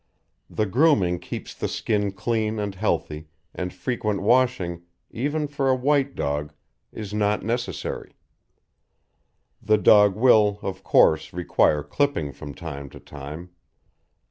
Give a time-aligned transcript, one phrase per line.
[0.49, 4.81] The grooming keeps the skin clean and healthy, and frequent washing,
[5.11, 6.53] even for a white dog,
[6.91, 8.15] is not necessary.
[9.61, 13.51] The dog will, of course, require clipping from time to time.